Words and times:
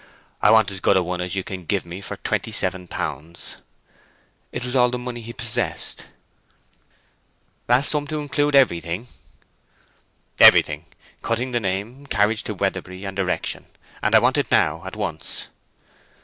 "I 0.41 0.49
want 0.49 0.71
as 0.71 0.79
good 0.79 0.97
a 0.97 1.03
one 1.03 1.21
as 1.21 1.35
you 1.35 1.43
can 1.43 1.63
give 1.63 1.85
me 1.85 2.01
for 2.01 2.17
twenty 2.17 2.51
seven 2.51 2.87
pounds." 2.87 3.57
It 4.51 4.65
was 4.65 4.75
all 4.75 4.89
the 4.89 4.97
money 4.97 5.21
he 5.21 5.31
possessed. 5.31 6.05
"That 7.67 7.85
sum 7.85 8.07
to 8.07 8.19
include 8.19 8.55
everything?" 8.55 9.07
"Everything. 10.39 10.85
Cutting 11.21 11.51
the 11.51 11.59
name, 11.59 12.07
carriage 12.07 12.41
to 12.45 12.55
Weatherbury, 12.55 13.05
and 13.05 13.19
erection. 13.19 13.67
And 14.01 14.15
I 14.15 14.17
want 14.17 14.39
it 14.39 14.49
now, 14.49 14.81
at 14.87 14.95
once." 14.95 15.49